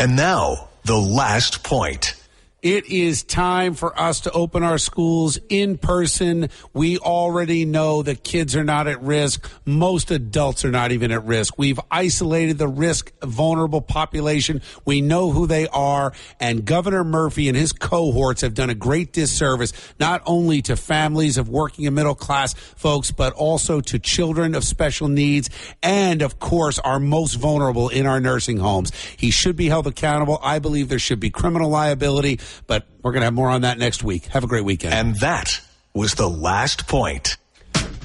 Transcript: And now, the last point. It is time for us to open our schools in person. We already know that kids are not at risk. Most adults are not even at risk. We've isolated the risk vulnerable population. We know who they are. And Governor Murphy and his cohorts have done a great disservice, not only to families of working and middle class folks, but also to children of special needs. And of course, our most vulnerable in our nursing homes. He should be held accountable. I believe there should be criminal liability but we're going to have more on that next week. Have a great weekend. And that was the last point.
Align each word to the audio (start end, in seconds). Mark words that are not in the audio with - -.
And 0.00 0.16
now, 0.16 0.70
the 0.86 0.96
last 0.96 1.62
point. 1.62 2.14
It 2.62 2.90
is 2.90 3.22
time 3.22 3.72
for 3.72 3.98
us 3.98 4.20
to 4.20 4.32
open 4.32 4.62
our 4.62 4.76
schools 4.76 5.38
in 5.48 5.78
person. 5.78 6.50
We 6.74 6.98
already 6.98 7.64
know 7.64 8.02
that 8.02 8.22
kids 8.22 8.54
are 8.54 8.64
not 8.64 8.86
at 8.86 9.00
risk. 9.02 9.50
Most 9.64 10.10
adults 10.10 10.62
are 10.66 10.70
not 10.70 10.92
even 10.92 11.10
at 11.10 11.24
risk. 11.24 11.56
We've 11.56 11.80
isolated 11.90 12.58
the 12.58 12.68
risk 12.68 13.12
vulnerable 13.22 13.80
population. 13.80 14.60
We 14.84 15.00
know 15.00 15.30
who 15.30 15.46
they 15.46 15.68
are. 15.68 16.12
And 16.38 16.66
Governor 16.66 17.02
Murphy 17.02 17.48
and 17.48 17.56
his 17.56 17.72
cohorts 17.72 18.42
have 18.42 18.52
done 18.52 18.68
a 18.68 18.74
great 18.74 19.14
disservice, 19.14 19.72
not 19.98 20.22
only 20.26 20.60
to 20.62 20.76
families 20.76 21.38
of 21.38 21.48
working 21.48 21.86
and 21.86 21.96
middle 21.96 22.14
class 22.14 22.52
folks, 22.52 23.10
but 23.10 23.32
also 23.32 23.80
to 23.80 23.98
children 23.98 24.54
of 24.54 24.64
special 24.64 25.08
needs. 25.08 25.48
And 25.82 26.20
of 26.20 26.38
course, 26.38 26.78
our 26.78 27.00
most 27.00 27.36
vulnerable 27.36 27.88
in 27.88 28.04
our 28.04 28.20
nursing 28.20 28.58
homes. 28.58 28.92
He 29.16 29.30
should 29.30 29.56
be 29.56 29.68
held 29.68 29.86
accountable. 29.86 30.38
I 30.42 30.58
believe 30.58 30.90
there 30.90 30.98
should 30.98 31.20
be 31.20 31.30
criminal 31.30 31.70
liability 31.70 32.38
but 32.66 32.86
we're 33.02 33.12
going 33.12 33.20
to 33.20 33.26
have 33.26 33.34
more 33.34 33.50
on 33.50 33.62
that 33.62 33.78
next 33.78 34.02
week. 34.02 34.26
Have 34.26 34.44
a 34.44 34.46
great 34.46 34.64
weekend. 34.64 34.94
And 34.94 35.16
that 35.16 35.60
was 35.94 36.14
the 36.14 36.28
last 36.28 36.86
point. 36.86 37.36